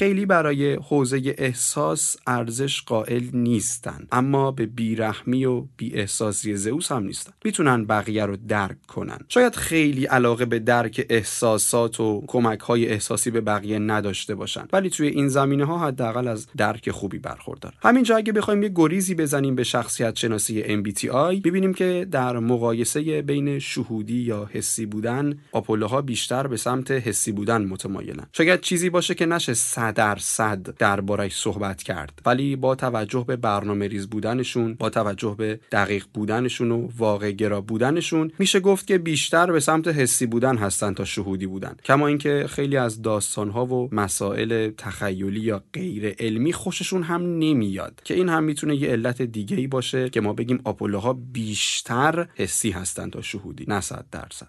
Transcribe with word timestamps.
خیلی 0.00 0.26
برای 0.26 0.74
حوزه 0.74 1.34
احساس 1.38 2.16
ارزش 2.26 2.82
قائل 2.82 3.24
نیستن 3.32 4.06
اما 4.12 4.50
به 4.50 4.66
بیرحمی 4.66 5.44
و 5.44 5.64
بی 5.76 5.94
احساسی 5.94 6.56
زئوس 6.56 6.92
هم 6.92 7.02
نیستن. 7.02 7.32
می‌تونن 7.44 7.84
بقیه 7.84 8.26
رو 8.26 8.36
درک 8.36 8.86
کنن. 8.86 9.18
شاید 9.28 9.54
خیلی 9.54 10.04
علاقه 10.04 10.44
به 10.44 10.58
درک 10.58 11.06
احساسات 11.10 12.00
و 12.00 12.24
کمک 12.26 12.60
های 12.60 12.88
احساسی 12.88 13.30
به 13.30 13.40
بقیه 13.40 13.78
نداشته 13.78 14.34
باشن 14.34 14.64
ولی 14.72 14.90
توی 14.90 15.08
این 15.08 15.28
زمینه 15.28 15.64
ها 15.64 15.78
حداقل 15.78 16.28
از 16.28 16.46
درک 16.56 16.90
خوبی 16.90 17.18
برخوردار 17.18 17.74
همینجا 17.82 18.16
اگه 18.16 18.32
بخوایم 18.32 18.62
یه 18.62 18.72
گریزی 18.74 19.14
بزنیم 19.14 19.54
به 19.54 19.64
شخصیت 19.64 20.16
شناسی 20.16 20.82
MBTI 20.82 21.40
ببینیم 21.44 21.74
که 21.74 22.06
در 22.10 22.38
مقایسه 22.38 23.22
بین 23.22 23.58
شهودی 23.58 24.20
یا 24.20 24.50
حسی 24.52 24.86
بودن 24.86 25.38
آپولوها 25.52 26.02
بیشتر 26.02 26.46
به 26.46 26.56
سمت 26.56 26.90
حسی 26.90 27.32
بودن 27.32 27.64
متمایلن. 27.64 28.26
شاید 28.32 28.60
چیزی 28.60 28.90
باشه 28.90 29.14
که 29.14 29.26
نشه 29.26 29.54
صد 29.90 29.96
درصد 29.96 30.76
دربارش 30.78 31.36
صحبت 31.36 31.82
کرد. 31.82 32.22
ولی 32.26 32.56
با 32.56 32.74
توجه 32.74 33.24
به 33.26 33.36
برنامه 33.36 33.88
ریز 33.88 34.10
بودنشون 34.10 34.74
با 34.74 34.90
توجه 34.90 35.34
به 35.38 35.60
دقیق 35.72 36.04
بودنشون 36.14 36.70
و 36.70 36.88
واقع 36.98 37.30
گرا 37.30 37.60
بودنشون 37.60 38.32
میشه 38.38 38.60
گفت 38.60 38.86
که 38.86 38.98
بیشتر 38.98 39.52
به 39.52 39.60
سمت 39.60 39.88
حسی 39.88 40.26
بودن 40.26 40.56
هستن 40.56 40.94
تا 40.94 41.04
شهودی 41.04 41.46
بودن. 41.46 41.76
کما 41.84 42.06
اینکه 42.06 42.46
خیلی 42.48 42.76
از 42.76 43.02
داستانها 43.02 43.66
و 43.66 43.88
مسائل 43.92 44.70
تخیلی 44.78 45.40
یا 45.40 45.62
غیر 45.72 46.14
علمی 46.18 46.52
خوششون 46.52 47.02
هم 47.02 47.22
نمیاد. 47.22 48.00
که 48.04 48.14
این 48.14 48.28
هم 48.28 48.44
می‌تونه 48.44 48.76
یه 48.76 48.88
علت 48.88 49.22
دیگه 49.22 49.56
ای 49.56 49.66
باشه 49.66 50.10
که 50.10 50.20
ما 50.20 50.32
بگیم 50.32 50.60
آپولوها 50.64 51.12
بیشتر 51.12 52.28
حسی 52.34 52.70
هستن 52.70 53.10
تا 53.10 53.22
شهودی 53.22 53.64
نه 53.68 53.80
صد 53.80 54.04
درصد. 54.12 54.48